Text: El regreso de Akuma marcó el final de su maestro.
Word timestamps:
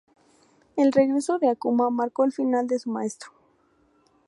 El 0.77 0.91
regreso 0.93 1.37
de 1.37 1.47
Akuma 1.47 1.91
marcó 1.91 2.23
el 2.23 2.31
final 2.31 2.65
de 2.65 2.79
su 2.79 2.89
maestro. 2.89 3.33